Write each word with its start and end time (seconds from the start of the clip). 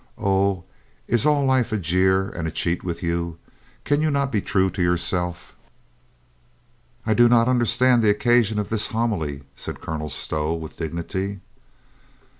"Oh, 0.17 0.63
Is 1.07 1.27
all 1.27 1.45
life 1.45 1.71
a 1.71 1.77
jeer 1.77 2.29
and 2.31 2.47
a 2.47 2.51
cheat 2.51 2.83
with 2.83 3.03
you? 3.03 3.37
Can 3.85 4.01
you 4.01 4.09
not 4.09 4.31
be 4.31 4.41
true 4.41 4.71
to 4.71 4.81
yourself?" 4.81 5.55
"I 7.05 7.13
do 7.13 7.29
not 7.29 7.47
understand 7.47 8.01
the 8.01 8.09
occasion 8.09 8.57
of 8.57 8.69
this 8.69 8.87
homily," 8.87 9.43
said 9.55 9.79
Colonel 9.79 10.09
Stow 10.09 10.55
with 10.55 10.77
dignity. 10.77 11.41